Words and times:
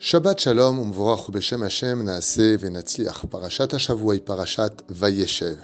Shabbat 0.00 0.38
Shalom, 0.40 0.78
Umvorach 0.78 1.28
Hashem. 1.34 2.04
Parashat 3.28 3.66
Parashat 4.24 4.70
Vayeshev. 4.88 5.56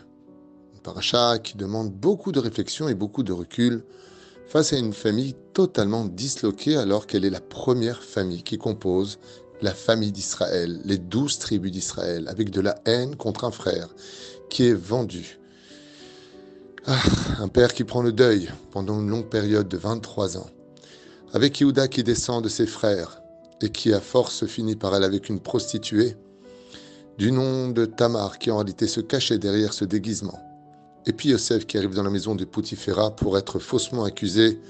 Qui 1.45 1.57
demande 1.57 1.93
beaucoup 1.93 2.33
de 2.33 2.41
réflexion 2.41 2.89
et 2.89 2.95
beaucoup 2.97 3.23
de 3.23 3.33
recul 3.33 3.85
face 4.49 4.73
à 4.73 4.79
une 4.79 4.93
famille 4.93 5.37
totalement 5.53 6.05
disloquée 6.05 6.77
alors 6.77 7.07
qu'elle 7.07 7.25
est 7.25 7.31
la 7.31 7.41
première 7.41 8.03
famille 8.03 8.43
qui 8.43 8.59
compose 8.59 9.21
la 9.63 9.73
famille 9.73 10.11
d'Israël, 10.11 10.81
les 10.85 10.99
douze 10.99 11.39
tribus 11.39 11.71
d'Israël, 11.71 12.27
avec 12.27 12.51
de 12.51 12.61
la 12.61 12.75
haine 12.87 13.15
contre 13.15 13.45
un 13.45 13.53
frère 13.53 13.89
qui 14.51 14.67
est 14.67 14.75
vendu. 14.75 15.39
Ah, 16.87 17.01
un 17.39 17.49
père 17.49 17.73
qui 17.73 17.85
prend 17.85 18.03
le 18.03 18.13
deuil 18.13 18.51
pendant 18.73 19.01
une 19.01 19.09
longue 19.09 19.29
période 19.29 19.69
de 19.69 19.77
23 19.77 20.39
ans, 20.39 20.51
avec 21.33 21.61
Yehuda 21.61 21.87
qui 21.87 22.03
descend 22.03 22.43
de 22.43 22.49
ses 22.49 22.67
frères 22.67 23.21
et 23.61 23.71
qui 23.71 23.93
à 23.93 24.01
force 24.01 24.47
finit 24.47 24.77
par 24.77 24.95
aller 24.95 25.07
avec 25.07 25.29
une 25.29 25.41
prostituée 25.41 26.17
du 27.19 27.31
nom 27.31 27.69
de 27.69 27.85
Tamar 27.85 28.39
qui 28.39 28.51
en 28.51 28.57
réalité 28.57 28.87
se 28.87 29.01
cachait 29.01 29.39
derrière 29.39 29.73
ce 29.73 29.85
déguisement. 29.85 30.39
Et 31.07 31.13
puis 31.13 31.31
Yosef 31.31 31.67
qui 31.67 31.79
arrive 31.79 31.95
dans 31.95 32.03
la 32.03 32.11
maison 32.11 32.35
de 32.35 32.45
Poutifera 32.45 33.15
pour 33.15 33.39
être 33.39 33.59
faussement 33.59 34.05
accusé 34.05 34.61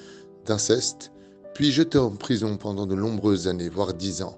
d'inceste, 0.45 1.13
puis 1.55 1.71
jeté 1.71 1.99
en 1.99 2.11
prison 2.11 2.57
pendant 2.57 2.87
de 2.87 2.95
nombreuses 2.95 3.49
années, 3.49 3.69
voire 3.69 3.95
dix 3.95 4.23
ans. 4.23 4.37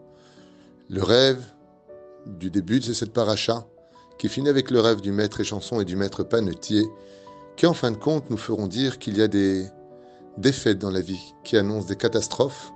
Le 0.88 1.02
rêve 1.02 1.42
du 2.26 2.51
début 2.51 2.80
de 2.80 2.92
cette 2.92 3.12
paracha, 3.12 3.66
qui 4.18 4.28
finit 4.28 4.48
avec 4.48 4.70
le 4.70 4.80
rêve 4.80 5.01
du 5.01 5.12
maître 5.12 5.40
échanson 5.40 5.80
et 5.80 5.84
du 5.84 5.96
maître 5.96 6.23
panetier, 6.23 6.84
qui 7.56 7.66
en 7.66 7.74
fin 7.74 7.90
de 7.90 7.96
compte 7.96 8.30
nous 8.30 8.37
feront 8.37 8.66
dire 8.66 8.98
qu'il 8.98 9.16
y 9.16 9.23
a 9.23 9.28
des 9.28 9.66
défaites 10.38 10.78
dans 10.78 10.90
la 10.90 11.01
vie 11.01 11.34
qui 11.45 11.56
annoncent 11.56 11.88
des 11.88 11.96
catastrophes, 11.96 12.73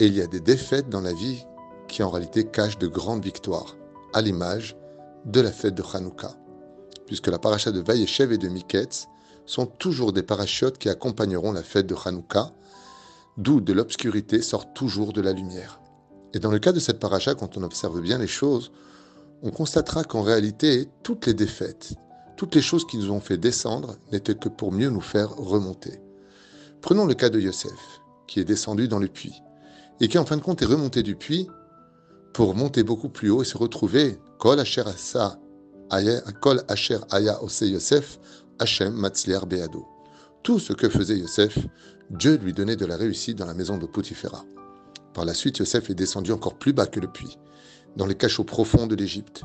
et 0.00 0.06
il 0.06 0.14
y 0.14 0.22
a 0.22 0.26
des 0.26 0.40
défaites 0.40 0.88
dans 0.88 1.00
la 1.00 1.12
vie 1.12 1.44
qui 1.88 2.02
en 2.02 2.10
réalité 2.10 2.44
cachent 2.44 2.78
de 2.78 2.86
grandes 2.86 3.24
victoires, 3.24 3.76
à 4.14 4.22
l'image 4.22 4.76
de 5.26 5.40
la 5.40 5.52
fête 5.52 5.74
de 5.74 5.82
Hanouka. 5.82 6.34
Puisque 7.06 7.28
la 7.28 7.38
paracha 7.38 7.70
de 7.70 7.80
Vayeshev 7.80 8.32
et 8.32 8.38
de 8.38 8.48
Miketz 8.48 9.06
sont 9.44 9.66
toujours 9.66 10.12
des 10.12 10.22
parachutes 10.22 10.78
qui 10.78 10.88
accompagneront 10.88 11.52
la 11.52 11.62
fête 11.62 11.86
de 11.86 11.94
Hanouka, 11.94 12.52
d'où 13.36 13.60
de 13.60 13.72
l'obscurité 13.72 14.42
sort 14.42 14.72
toujours 14.72 15.12
de 15.12 15.20
la 15.20 15.32
lumière. 15.32 15.80
Et 16.34 16.38
dans 16.38 16.50
le 16.50 16.58
cas 16.58 16.72
de 16.72 16.80
cette 16.80 16.98
paracha, 16.98 17.34
quand 17.34 17.58
on 17.58 17.62
observe 17.62 18.00
bien 18.00 18.18
les 18.18 18.26
choses, 18.26 18.72
on 19.42 19.50
constatera 19.50 20.04
qu'en 20.04 20.22
réalité, 20.22 20.88
toutes 21.02 21.26
les 21.26 21.34
défaites, 21.34 21.94
toutes 22.36 22.54
les 22.54 22.62
choses 22.62 22.86
qui 22.86 22.96
nous 22.96 23.10
ont 23.10 23.20
fait 23.20 23.38
descendre 23.38 23.96
n'étaient 24.10 24.34
que 24.34 24.48
pour 24.48 24.72
mieux 24.72 24.88
nous 24.88 25.00
faire 25.00 25.30
remonter. 25.36 26.00
Prenons 26.80 27.04
le 27.04 27.14
cas 27.14 27.28
de 27.28 27.38
Yosef, 27.38 28.00
qui 28.26 28.40
est 28.40 28.44
descendu 28.44 28.88
dans 28.88 28.98
le 28.98 29.08
puits 29.08 29.42
et 30.02 30.08
qui 30.08 30.18
en 30.18 30.26
fin 30.26 30.36
de 30.36 30.42
compte 30.42 30.60
est 30.60 30.66
remonté 30.66 31.02
du 31.04 31.14
puits 31.14 31.48
pour 32.34 32.54
monter 32.56 32.82
beaucoup 32.82 33.08
plus 33.08 33.30
haut 33.30 33.42
et 33.42 33.46
se 33.46 33.56
retrouver 33.56 34.18
Kol 34.38 34.58
Asher 34.58 34.82
Kol 36.40 36.64
Asher 36.68 36.98
Aya 37.12 37.42
Ose 37.42 37.62
Yosef 37.62 38.18
Hashem 38.58 38.92
Matzliar 38.92 39.46
Beado. 39.46 39.86
Tout 40.42 40.58
ce 40.58 40.72
que 40.72 40.88
faisait 40.88 41.18
Yosef, 41.18 41.56
Dieu 42.10 42.36
lui 42.36 42.52
donnait 42.52 42.74
de 42.74 42.84
la 42.84 42.96
réussite 42.96 43.38
dans 43.38 43.46
la 43.46 43.54
maison 43.54 43.78
de 43.78 43.86
Potiphera. 43.86 44.44
Par 45.14 45.24
la 45.24 45.34
suite, 45.34 45.58
Yosef 45.58 45.88
est 45.88 45.94
descendu 45.94 46.32
encore 46.32 46.58
plus 46.58 46.72
bas 46.72 46.86
que 46.86 46.98
le 46.98 47.06
puits, 47.06 47.38
dans 47.96 48.06
les 48.06 48.16
cachots 48.16 48.44
profonds 48.44 48.88
de 48.88 48.96
l'Égypte. 48.96 49.44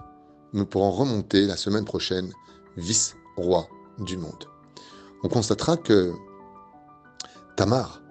Nous 0.53 0.65
pourrons 0.65 0.91
remonter 0.91 1.45
la 1.45 1.55
semaine 1.55 1.85
prochaine, 1.85 2.31
vice-roi 2.77 3.67
du 3.99 4.17
monde. 4.17 4.45
On 5.23 5.27
constatera 5.27 5.77
que 5.77 6.13
Tamar, 7.55 8.01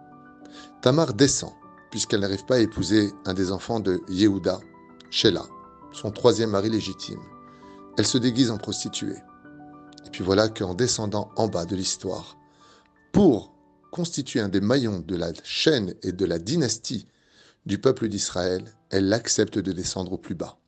Tamar 0.81 1.13
descend 1.13 1.53
puisqu'elle 1.97 2.21
n'arrive 2.21 2.45
pas 2.45 2.57
à 2.57 2.59
épouser 2.59 3.11
un 3.25 3.33
des 3.33 3.51
enfants 3.51 3.81
de 3.81 4.03
Yehuda, 4.11 4.61
Sheila, 5.11 5.47
son 5.93 6.11
troisième 6.11 6.51
mari 6.51 6.69
légitime. 6.69 7.23
Elle 7.97 8.07
se 8.07 8.19
déguise 8.19 8.51
en 8.51 8.59
prostituée. 8.59 9.17
Et 10.05 10.11
puis 10.11 10.23
voilà 10.23 10.51
qu'en 10.51 10.75
descendant 10.75 11.31
en 11.37 11.49
bas 11.49 11.65
de 11.65 11.75
l'histoire, 11.75 12.37
pour 13.13 13.55
constituer 13.93 14.41
un 14.41 14.51
des 14.51 14.61
maillons 14.61 14.99
de 14.99 15.17
la 15.17 15.33
chaîne 15.43 15.95
et 16.03 16.13
de 16.13 16.27
la 16.27 16.39
dynastie 16.39 17.07
du 17.65 17.79
peuple 17.79 18.09
d'Israël, 18.09 18.75
elle 18.91 19.11
accepte 19.15 19.59
de 19.59 19.73
descendre 19.73 20.13
au 20.13 20.19
plus 20.19 20.35
bas, 20.35 20.59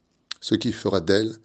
ce 0.40 0.54
qui 0.54 0.72
fera 0.72 1.02
d'elle 1.02 1.36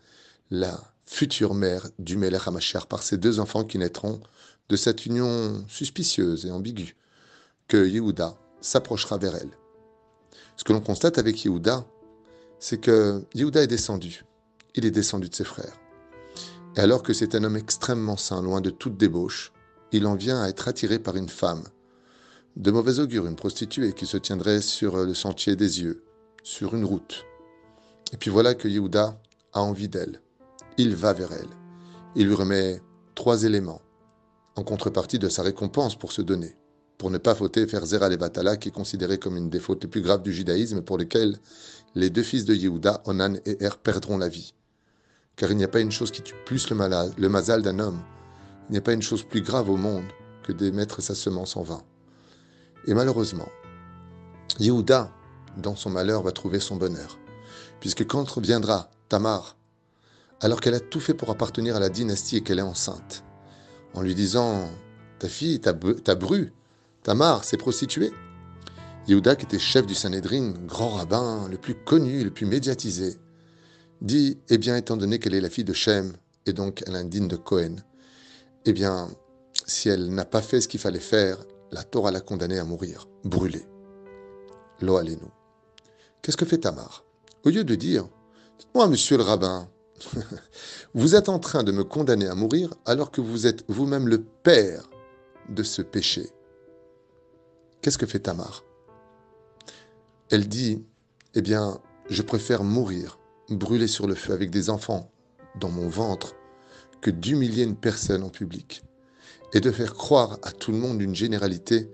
la 0.50 0.80
future 1.06 1.56
mère 1.56 1.90
du 2.00 2.16
Melech 2.16 2.48
HaMashiach 2.48 2.86
par 2.86 3.04
ses 3.04 3.18
deux 3.18 3.42
enfants 3.42 3.66
qui 3.66 3.80
naîtront 3.80 4.22
de 4.70 4.78
cette 4.78 5.06
union 5.06 5.66
suspicieuse 5.68 6.46
et 6.46 6.52
ambiguë, 6.52 6.96
que 7.68 7.86
Yehuda 7.86 8.38
s'approchera 8.62 9.18
vers 9.18 9.36
elle. 9.36 9.52
Ce 10.56 10.64
que 10.64 10.74
l'on 10.74 10.82
constate 10.82 11.18
avec 11.18 11.44
Yehuda, 11.44 11.86
c'est 12.60 12.80
que 12.80 13.24
Yehuda 13.34 13.64
est 13.64 13.68
descendu. 13.68 14.26
Il 14.76 14.86
est 14.86 14.92
descendu 14.92 15.30
de 15.30 15.36
ses 15.36 15.44
frères. 15.44 15.78
Et 16.76 16.80
alors 16.80 17.04
que 17.04 17.14
c'est 17.14 17.36
un 17.36 17.44
homme 17.44 17.58
extrêmement 17.58 18.18
saint, 18.18 18.42
loin 18.42 18.62
de 18.62 18.70
toute 18.70 18.98
débauche, 18.98 19.52
il 19.92 20.08
en 20.08 20.16
vient 20.16 20.42
à 20.42 20.50
être 20.50 20.68
attiré 20.68 20.98
par 20.98 21.16
une 21.16 21.30
femme, 21.30 21.64
de 22.56 22.72
mauvaise 22.72 23.00
augure, 23.00 23.28
une 23.28 23.36
prostituée 23.36 23.94
qui 23.94 24.06
se 24.06 24.18
tiendrait 24.18 24.62
sur 24.62 24.98
le 24.98 25.14
sentier 25.14 25.56
des 25.56 25.82
yeux, 25.82 26.04
sur 26.44 26.76
une 26.76 26.86
route. 26.86 27.26
Et 28.12 28.18
puis 28.18 28.30
voilà 28.30 28.54
que 28.56 28.68
Yehuda 28.68 29.20
a 29.54 29.62
envie 29.62 29.88
d'elle. 29.88 30.22
Il 30.78 30.96
va 30.96 31.14
vers 31.14 31.32
elle. 31.32 31.50
Il 32.16 32.28
lui 32.28 32.36
remet 32.36 32.82
trois 33.16 33.44
éléments 33.44 33.82
en 34.56 34.64
contrepartie 34.64 35.20
de 35.20 35.30
sa 35.30 35.42
récompense 35.42 35.96
pour 35.96 36.12
se 36.12 36.22
donner 36.22 36.56
pour 37.04 37.12
ne 37.12 37.18
pas 37.18 37.36
fauter, 37.36 37.68
faire 37.68 37.86
Zera 37.86 38.08
les 38.08 38.16
Batala, 38.16 38.56
qui 38.56 38.70
est 38.70 38.72
considéré 38.72 39.18
comme 39.18 39.36
une 39.36 39.50
des 39.50 39.60
fautes 39.60 39.84
les 39.84 39.90
plus 39.90 40.00
graves 40.00 40.22
du 40.22 40.32
judaïsme, 40.32 40.82
pour 40.82 40.98
lesquelles 40.98 41.38
les 41.96 42.10
deux 42.10 42.24
fils 42.24 42.46
de 42.46 42.56
Yehuda, 42.56 43.02
Onan 43.04 43.34
et 43.46 43.62
Er, 43.62 43.72
perdront 43.84 44.18
la 44.18 44.30
vie. 44.30 44.54
Car 45.36 45.52
il 45.52 45.58
n'y 45.58 45.66
a 45.66 45.68
pas 45.68 45.82
une 45.82 45.92
chose 45.92 46.12
qui 46.12 46.22
tue 46.22 46.34
plus 46.46 46.70
le, 46.70 46.78
malade, 46.78 47.12
le 47.18 47.28
mazal 47.28 47.62
d'un 47.62 47.80
homme, 47.80 48.00
il 48.70 48.72
n'y 48.72 48.78
a 48.78 48.82
pas 48.82 48.94
une 48.94 49.02
chose 49.02 49.24
plus 49.24 49.42
grave 49.42 49.70
au 49.70 49.76
monde 49.76 50.06
que 50.44 50.54
d'émettre 50.54 51.02
sa 51.02 51.14
semence 51.14 51.58
en 51.58 51.64
vain. 51.64 51.82
Et 52.88 52.94
malheureusement, 52.94 53.50
Yehuda, 54.62 55.12
dans 55.58 55.76
son 55.76 55.90
malheur, 55.90 56.24
va 56.24 56.32
trouver 56.32 56.62
son 56.62 56.78
bonheur. 56.78 57.20
Puisque 57.82 58.08
quand 58.08 58.32
reviendra 58.32 58.90
Tamar, 59.10 59.58
alors 60.40 60.62
qu'elle 60.62 60.74
a 60.74 60.80
tout 60.80 61.02
fait 61.02 61.14
pour 61.14 61.32
appartenir 61.32 61.76
à 61.76 61.82
la 61.82 61.90
dynastie 61.90 62.38
et 62.38 62.42
qu'elle 62.44 62.60
est 62.60 62.62
enceinte, 62.62 63.26
en 63.94 64.02
lui 64.02 64.16
disant 64.16 64.70
Ta 65.20 65.28
fille 65.28 65.60
t'a 65.60 65.74
bru, 65.74 66.54
Tamar 67.04 67.44
s'est 67.44 67.58
prostituée. 67.58 68.12
Yehuda, 69.08 69.36
qui 69.36 69.46
était 69.46 69.60
chef 69.60 69.86
du 69.86 69.94
Sanhedrin, 69.94 70.54
grand 70.66 70.90
rabbin, 70.90 71.48
le 71.50 71.58
plus 71.58 71.76
connu, 71.76 72.24
le 72.24 72.32
plus 72.32 72.46
médiatisé, 72.46 73.18
dit 74.02 74.40
Eh 74.50 74.58
bien, 74.58 74.78
étant 74.78 74.96
donné 74.96 75.20
qu'elle 75.20 75.34
est 75.34 75.42
la 75.42 75.50
fille 75.50 75.66
de 75.66 75.74
Shem, 75.74 76.14
et 76.46 76.54
donc 76.54 76.84
elle 76.88 76.96
est 76.96 77.00
indigne 77.00 77.28
de 77.28 77.36
Cohen, 77.36 77.76
eh 78.66 78.72
bien, 78.72 79.10
si 79.66 79.90
elle 79.90 80.10
n'a 80.14 80.24
pas 80.24 80.42
fait 80.42 80.62
ce 80.62 80.70
qu'il 80.70 80.80
fallait 80.80 81.00
faire, 81.00 81.38
la 81.72 81.84
Torah 81.84 82.12
l'a 82.12 82.22
condamnée 82.22 82.60
à 82.60 82.64
mourir, 82.64 83.08
brûlée. 83.26 83.66
Lo 84.80 85.02
nous. 85.04 85.32
Qu'est-ce 86.22 86.38
que 86.38 86.46
fait 86.46 86.60
Tamar? 86.60 87.04
Au 87.44 87.50
lieu 87.50 87.66
de 87.66 87.76
dire 87.76 88.08
Moi, 88.74 88.88
monsieur 88.88 89.18
le 89.18 89.24
rabbin, 89.24 89.68
vous 90.94 91.16
êtes 91.16 91.28
en 91.28 91.40
train 91.40 91.64
de 91.64 91.72
me 91.74 91.84
condamner 91.84 92.28
à 92.28 92.36
mourir 92.36 92.74
alors 92.86 93.12
que 93.12 93.20
vous 93.20 93.46
êtes 93.48 93.66
vous-même 93.68 94.08
le 94.08 94.24
père 94.24 94.90
de 95.50 95.64
ce 95.64 95.82
péché. 95.82 96.30
Qu'est-ce 97.84 97.98
que 97.98 98.06
fait 98.06 98.20
Tamar? 98.20 98.64
Elle 100.32 100.48
dit, 100.48 100.86
eh 101.34 101.42
bien, 101.42 101.82
je 102.10 102.22
préfère 102.22 102.64
mourir, 102.64 103.20
brûler 103.50 103.88
sur 103.88 104.08
le 104.08 104.16
feu 104.16 104.32
avec 104.32 104.52
des 104.52 104.70
enfants 104.70 105.12
dans 105.60 105.70
mon 105.70 105.90
ventre, 105.90 106.34
que 107.02 107.12
d'humilier 107.12 107.64
une 107.64 107.76
personne 107.76 108.24
en 108.24 108.30
public 108.30 108.84
et 109.52 109.60
de 109.60 109.70
faire 109.70 109.96
croire 109.96 110.40
à 110.44 110.54
tout 110.54 110.72
le 110.72 110.78
monde 110.78 111.00
d'une 111.00 111.14
généralité 111.14 111.92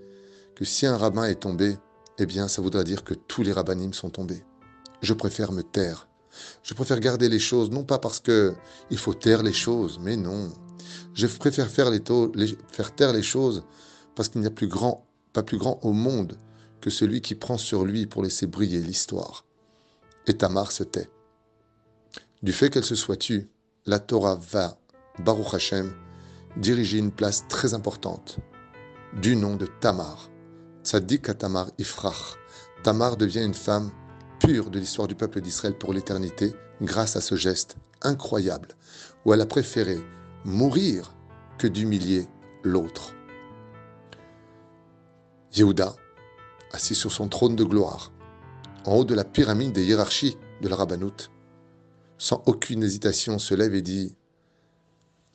que 0.54 0.64
si 0.64 0.86
un 0.86 0.96
rabbin 0.96 1.24
est 1.24 1.40
tombé, 1.40 1.76
eh 2.18 2.26
bien, 2.26 2.46
ça 2.46 2.62
voudra 2.62 2.84
dire 2.84 3.02
que 3.02 3.14
tous 3.14 3.42
les 3.42 3.52
rabbinim 3.52 3.92
sont 3.92 4.10
tombés. 4.10 4.44
Je 5.02 5.12
préfère 5.12 5.50
me 5.50 5.64
taire. 5.64 6.06
Je 6.62 6.72
préfère 6.72 7.00
garder 7.00 7.28
les 7.28 7.40
choses, 7.40 7.68
non 7.68 7.82
pas 7.82 7.98
parce 7.98 8.20
que 8.20 8.54
il 8.92 8.98
faut 8.98 9.14
taire 9.14 9.42
les 9.42 9.52
choses, 9.52 9.98
mais 10.00 10.16
non. 10.16 10.52
Je 11.14 11.26
préfère 11.26 11.66
faire 11.66 11.90
taire 12.94 13.12
les 13.12 13.22
choses 13.24 13.64
parce 14.14 14.28
qu'il 14.28 14.40
n'y 14.40 14.46
a 14.46 14.52
plus 14.52 14.68
grand 14.68 15.09
pas 15.32 15.42
plus 15.42 15.58
grand 15.58 15.78
au 15.82 15.92
monde 15.92 16.38
que 16.80 16.90
celui 16.90 17.20
qui 17.20 17.34
prend 17.34 17.58
sur 17.58 17.84
lui 17.84 18.06
pour 18.06 18.22
laisser 18.22 18.46
briller 18.46 18.80
l'histoire. 18.80 19.44
Et 20.26 20.34
Tamar 20.34 20.72
se 20.72 20.82
tait. 20.82 21.10
Du 22.42 22.52
fait 22.52 22.70
qu'elle 22.70 22.84
se 22.84 22.94
soit 22.94 23.16
tue, 23.16 23.48
la 23.86 23.98
Torah 23.98 24.36
va, 24.36 24.78
Baruch 25.18 25.54
Hashem, 25.54 25.92
diriger 26.56 26.98
une 26.98 27.12
place 27.12 27.46
très 27.48 27.74
importante 27.74 28.38
du 29.20 29.36
nom 29.36 29.56
de 29.56 29.66
Tamar. 29.66 30.30
Tzadik 30.84 31.36
Tamar 31.38 31.70
Ifrach. 31.78 32.36
Tamar 32.82 33.16
devient 33.16 33.44
une 33.44 33.54
femme 33.54 33.90
pure 34.38 34.70
de 34.70 34.78
l'histoire 34.78 35.08
du 35.08 35.14
peuple 35.14 35.40
d'Israël 35.40 35.76
pour 35.76 35.92
l'éternité 35.92 36.54
grâce 36.80 37.16
à 37.16 37.20
ce 37.20 37.34
geste 37.34 37.76
incroyable 38.02 38.68
où 39.24 39.34
elle 39.34 39.42
a 39.42 39.46
préféré 39.46 39.98
mourir 40.44 41.14
que 41.58 41.66
d'humilier 41.66 42.26
l'autre. 42.62 43.14
Yehuda, 45.54 45.96
assis 46.72 46.94
sur 46.94 47.10
son 47.10 47.28
trône 47.28 47.56
de 47.56 47.64
gloire, 47.64 48.12
en 48.84 48.96
haut 48.96 49.04
de 49.04 49.14
la 49.14 49.24
pyramide 49.24 49.72
des 49.72 49.84
hiérarchies 49.84 50.36
de 50.60 50.68
la 50.68 50.76
rabbanoute, 50.76 51.30
sans 52.18 52.42
aucune 52.46 52.82
hésitation, 52.82 53.38
se 53.38 53.54
lève 53.54 53.74
et 53.74 53.82
dit 53.82 54.14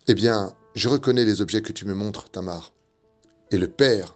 Eh 0.08 0.14
bien, 0.14 0.54
je 0.76 0.88
reconnais 0.88 1.26
les 1.26 1.42
objets 1.42 1.62
que 1.62 1.74
tu 1.74 1.86
me 1.86 1.94
montres, 1.94 2.30
Tamar. 2.30 2.72
Et 3.52 3.58
le 3.58 3.68
père 3.68 4.16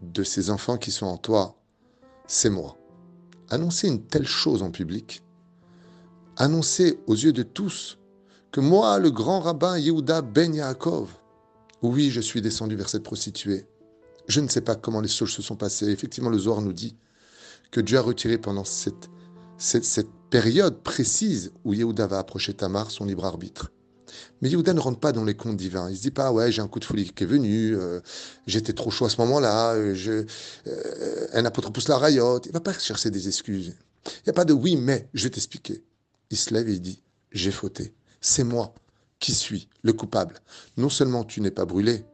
de 0.00 0.22
ces 0.22 0.50
enfants 0.50 0.78
qui 0.78 0.90
sont 0.90 1.06
en 1.06 1.18
toi, 1.18 1.56
c'est 2.26 2.50
moi. 2.50 2.76
Annoncer 3.50 3.88
une 3.88 4.04
telle 4.04 4.26
chose 4.26 4.62
en 4.62 4.70
public, 4.70 5.22
annoncer 6.36 7.00
aux 7.06 7.14
yeux 7.14 7.32
de 7.32 7.42
tous 7.42 7.98
que 8.52 8.60
moi, 8.60 8.98
le 8.98 9.10
grand 9.10 9.40
rabbin 9.40 9.78
Yehuda 9.78 10.22
Ben 10.22 10.54
Yaakov, 10.54 11.10
oui, 11.82 12.10
je 12.10 12.20
suis 12.20 12.40
descendu 12.40 12.76
vers 12.76 12.88
cette 12.88 13.02
prostituée. 13.02 13.66
Je 14.28 14.40
ne 14.40 14.48
sais 14.48 14.60
pas 14.60 14.76
comment 14.76 15.00
les 15.00 15.08
choses 15.08 15.30
se 15.30 15.42
sont 15.42 15.56
passées. 15.56 15.88
Effectivement, 15.88 16.30
le 16.30 16.38
Zohar 16.38 16.60
nous 16.60 16.74
dit 16.74 16.96
que 17.70 17.80
Dieu 17.80 17.98
a 17.98 18.02
retiré 18.02 18.38
pendant 18.38 18.64
cette, 18.64 19.08
cette, 19.56 20.08
période 20.30 20.82
précise 20.82 21.52
où 21.64 21.72
Yehuda 21.72 22.06
va 22.06 22.18
approcher 22.18 22.52
Tamar 22.52 22.90
son 22.90 23.06
libre 23.06 23.24
arbitre. 23.24 23.72
Mais 24.42 24.50
Yehuda 24.50 24.74
ne 24.74 24.80
rentre 24.80 25.00
pas 25.00 25.12
dans 25.12 25.24
les 25.24 25.34
comptes 25.34 25.56
divins. 25.56 25.88
Il 25.88 25.96
se 25.96 26.02
dit 26.02 26.10
pas, 26.10 26.32
ouais, 26.32 26.52
j'ai 26.52 26.60
un 26.60 26.68
coup 26.68 26.80
de 26.80 26.84
folie 26.84 27.10
qui 27.10 27.24
est 27.24 27.26
venu, 27.26 27.74
euh, 27.74 28.00
j'étais 28.46 28.74
trop 28.74 28.90
chaud 28.90 29.06
à 29.06 29.08
ce 29.08 29.18
moment-là, 29.22 29.72
euh, 29.72 30.24
euh, 30.66 31.26
un 31.32 31.46
apôtre 31.46 31.72
pousse 31.72 31.88
la 31.88 31.96
rayotte. 31.96 32.44
Il 32.44 32.52
va 32.52 32.60
pas 32.60 32.74
chercher 32.74 33.10
des 33.10 33.26
excuses. 33.26 33.74
Il 34.04 34.22
n'y 34.26 34.30
a 34.30 34.34
pas 34.34 34.44
de 34.44 34.52
oui, 34.52 34.76
mais, 34.76 35.08
je 35.14 35.24
vais 35.24 35.30
t'expliquer. 35.30 35.82
Il 36.28 36.36
se 36.36 36.52
lève 36.52 36.68
et 36.68 36.74
il 36.74 36.82
dit, 36.82 37.02
j'ai 37.32 37.50
fauté. 37.50 37.94
C'est 38.20 38.44
moi 38.44 38.74
qui 39.18 39.32
suis 39.32 39.68
le 39.82 39.94
coupable. 39.94 40.34
Non 40.76 40.90
seulement 40.90 41.24
tu 41.24 41.40
n'es 41.40 41.50
pas 41.50 41.64
brûlé, 41.64 42.04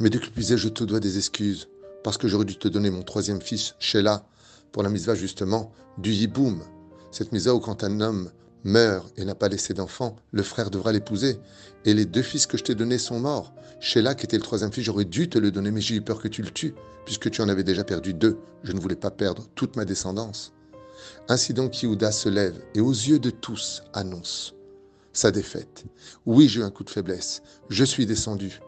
mais 0.00 0.10
de 0.10 0.18
plus 0.18 0.56
je 0.56 0.68
te 0.68 0.84
dois 0.84 1.00
des 1.00 1.18
excuses, 1.18 1.68
parce 2.04 2.18
que 2.18 2.28
j'aurais 2.28 2.44
dû 2.44 2.56
te 2.56 2.68
donner 2.68 2.90
mon 2.90 3.02
troisième 3.02 3.40
fils, 3.40 3.74
Sheila, 3.78 4.26
pour 4.72 4.82
la 4.82 4.90
mise 4.90 5.10
justement 5.14 5.72
du 5.98 6.12
Yiboum. 6.12 6.62
Cette 7.10 7.32
mise 7.32 7.48
où 7.48 7.60
quand 7.60 7.82
un 7.82 8.00
homme 8.00 8.30
meurt 8.64 9.10
et 9.16 9.24
n'a 9.24 9.34
pas 9.34 9.48
laissé 9.48 9.72
d'enfant, 9.72 10.16
le 10.32 10.42
frère 10.42 10.70
devra 10.70 10.92
l'épouser. 10.92 11.38
Et 11.84 11.94
les 11.94 12.04
deux 12.04 12.22
fils 12.22 12.46
que 12.46 12.58
je 12.58 12.64
t'ai 12.64 12.74
donnés 12.74 12.98
sont 12.98 13.20
morts. 13.20 13.54
Sheila, 13.80 14.14
qui 14.14 14.24
était 14.24 14.36
le 14.36 14.42
troisième 14.42 14.72
fils, 14.72 14.84
j'aurais 14.84 15.04
dû 15.04 15.28
te 15.28 15.38
le 15.38 15.50
donner, 15.50 15.70
mais 15.70 15.80
j'ai 15.80 15.94
eu 15.94 16.02
peur 16.02 16.20
que 16.20 16.28
tu 16.28 16.42
le 16.42 16.50
tues, 16.50 16.74
puisque 17.04 17.30
tu 17.30 17.40
en 17.40 17.48
avais 17.48 17.64
déjà 17.64 17.84
perdu 17.84 18.12
deux. 18.12 18.38
Je 18.64 18.72
ne 18.72 18.80
voulais 18.80 18.96
pas 18.96 19.10
perdre 19.10 19.46
toute 19.54 19.76
ma 19.76 19.84
descendance. 19.84 20.52
Ainsi 21.28 21.54
donc, 21.54 21.82
Yehuda 21.82 22.12
se 22.12 22.28
lève 22.28 22.60
et 22.74 22.80
aux 22.80 22.92
yeux 22.92 23.18
de 23.18 23.30
tous 23.30 23.82
annonce 23.92 24.54
sa 25.12 25.30
défaite. 25.30 25.84
Oui, 26.26 26.48
j'ai 26.48 26.60
eu 26.60 26.64
un 26.64 26.70
coup 26.70 26.84
de 26.84 26.90
faiblesse. 26.90 27.42
Je 27.70 27.84
suis 27.84 28.04
descendu. 28.04 28.60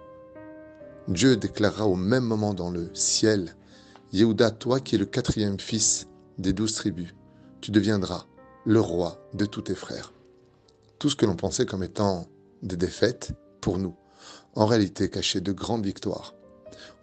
Dieu 1.09 1.39
déclarera 1.39 1.87
au 1.87 1.97
même 1.97 2.25
moment 2.25 2.53
dans 2.53 2.71
le 2.71 2.91
ciel 2.93 3.57
Yehuda, 4.13 4.51
toi 4.51 4.79
qui 4.79 4.95
es 4.95 4.99
le 4.99 5.07
quatrième 5.07 5.59
fils 5.59 6.07
des 6.37 6.53
douze 6.53 6.75
tribus, 6.75 7.15
tu 7.63 7.71
deviendras 7.71 8.27
le 8.67 8.79
roi 8.79 9.19
de 9.33 9.47
tous 9.47 9.63
tes 9.63 9.75
frères. 9.75 10.13
Tout 10.99 11.09
ce 11.09 11.17
que 11.17 11.25
l'on 11.25 11.35
pensait 11.35 11.65
comme 11.65 11.83
étant 11.83 12.27
des 12.63 12.77
défaites, 12.77 13.33
pour 13.63 13.79
nous, 13.79 13.97
en 14.55 14.67
réalité 14.67 15.09
caché 15.09 15.41
de 15.41 15.53
grandes 15.53 15.87
victoires. 15.87 16.35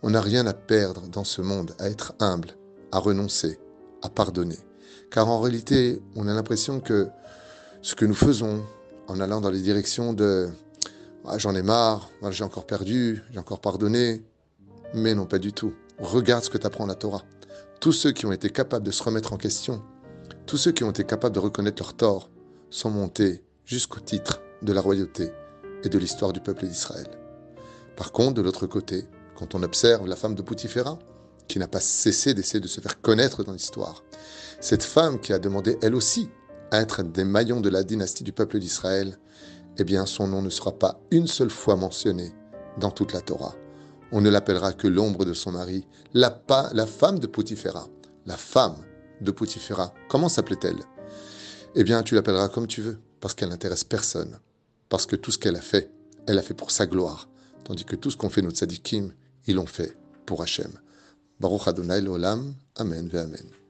On 0.04 0.12
n'a 0.12 0.22
rien 0.22 0.46
à 0.46 0.54
perdre 0.54 1.08
dans 1.08 1.24
ce 1.24 1.42
monde, 1.42 1.74
à 1.80 1.90
être 1.90 2.14
humble, 2.20 2.52
à 2.92 3.00
renoncer, 3.00 3.60
à 4.04 4.10
pardonner. 4.10 4.60
Car 5.10 5.28
en 5.30 5.42
réalité, 5.42 6.00
on 6.16 6.28
a 6.28 6.34
l'impression 6.36 6.80
que 6.80 7.08
ce 7.82 7.96
que 7.96 8.06
nous 8.06 8.14
faisons 8.14 8.64
en 9.08 9.20
allant 9.20 9.42
dans 9.42 9.50
les 9.50 9.62
directions 9.62 10.14
de 10.14 10.50
ah, 11.28 11.38
j'en 11.38 11.56
ai 11.56 11.64
marre, 11.64 12.10
j'ai 12.30 12.44
encore 12.44 12.66
perdu, 12.66 13.24
j'ai 13.32 13.40
encore 13.40 13.60
pardonné, 13.60 14.24
mais 14.94 15.16
non 15.16 15.26
pas 15.26 15.40
du 15.40 15.54
tout. 15.54 15.74
Regarde 16.00 16.44
ce 16.44 16.50
que 16.50 16.58
t'apprends 16.58 16.86
la 16.86 16.96
Torah. 16.96 17.24
Tous 17.80 17.94
ceux 17.94 18.12
qui 18.12 18.26
ont 18.26 18.32
été 18.32 18.50
capables 18.50 18.86
de 18.86 18.92
se 18.92 19.04
remettre 19.04 19.34
en 19.34 19.38
question, 19.38 19.82
tous 20.46 20.58
ceux 20.58 20.72
qui 20.72 20.84
ont 20.84 20.92
été 20.92 21.04
capables 21.04 21.36
de 21.36 21.40
reconnaître 21.40 21.82
leurs 21.82 21.96
torts, 21.96 22.30
sont 22.70 22.90
montés 22.90 23.44
jusqu'au 23.66 24.00
titre 24.00 24.42
de 24.62 24.74
la 24.74 24.82
royauté 24.82 25.32
et 25.84 25.90
de 25.90 25.98
l'histoire 25.98 26.34
du 26.34 26.40
peuple 26.40 26.68
d'Israël. 26.68 27.08
Par 27.96 28.12
contre, 28.12 28.34
de 28.34 28.42
l'autre 28.42 28.68
côté, 28.68 29.08
quand 29.36 29.56
on 29.56 29.64
observe 29.64 30.08
la 30.08 30.16
femme 30.16 30.36
de 30.36 30.42
Poutiféra, 30.42 31.00
qui 31.48 31.60
n'a 31.60 31.68
pas 31.68 31.80
cessé 31.80 32.34
d'essayer 32.34 32.60
de 32.60 32.68
se 32.68 32.82
faire 32.82 33.02
connaître 33.02 33.44
dans 33.44 33.54
l'histoire, 33.54 34.04
cette 34.60 34.84
femme 34.84 35.20
qui 35.20 35.34
a 35.34 35.40
demandé 35.40 35.78
elle 35.82 35.96
aussi 35.96 36.30
à 36.72 36.82
être 36.82 37.04
des 37.04 37.24
maillons 37.24 37.62
de 37.62 37.70
la 37.70 37.84
dynastie 37.84 38.24
du 38.24 38.32
peuple 38.32 38.60
d'Israël, 38.60 39.18
eh 39.78 39.84
bien 39.84 40.06
son 40.06 40.28
nom 40.28 40.42
ne 40.42 40.50
sera 40.50 40.72
pas 40.72 41.00
une 41.12 41.28
seule 41.28 41.50
fois 41.50 41.76
mentionné 41.76 42.32
dans 42.78 42.92
toute 42.92 43.14
la 43.14 43.22
Torah 43.22 43.56
on 44.12 44.22
ne 44.22 44.30
l'appellera 44.30 44.74
que 44.74 44.88
l'ombre 44.88 45.26
de 45.26 45.34
son 45.34 45.52
mari, 45.52 45.86
la, 46.14 46.42
la 46.74 46.86
femme 46.86 47.20
de 47.20 47.28
Poutiféra. 47.28 47.88
La 48.26 48.38
femme 48.38 48.78
de 49.22 49.32
Poutiféra. 49.32 49.94
Comment 50.08 50.30
s'appelait-elle? 50.30 50.80
Eh 51.76 51.84
bien, 51.84 52.02
tu 52.02 52.16
l'appelleras 52.16 52.50
comme 52.50 52.68
tu 52.68 52.82
veux, 52.82 53.00
parce 53.20 53.34
qu'elle 53.34 53.50
n'intéresse 53.50 53.84
personne. 53.84 54.40
Parce 54.90 55.06
que 55.06 55.16
tout 55.16 55.32
ce 55.32 55.38
qu'elle 55.38 55.56
a 55.56 55.62
fait, 55.62 55.92
elle 56.28 56.40
a 56.40 56.42
fait 56.42 56.54
pour 56.54 56.72
sa 56.72 56.86
gloire. 56.86 57.28
Tandis 57.64 57.84
que 57.84 57.96
tout 57.96 58.12
ce 58.12 58.18
qu'ont 58.18 58.30
fait 58.30 58.42
nos 58.42 58.52
tzadikim, 58.52 59.12
ils 59.48 59.56
l'ont 59.56 59.66
fait 59.66 59.98
pour 60.26 60.42
Hachem. 60.42 60.72
Baruch 61.40 61.68
Adonai 61.68 62.02
l'olam. 62.02 62.56
Amen 62.78 63.10
ve 63.10 63.18
Amen. 63.18 63.65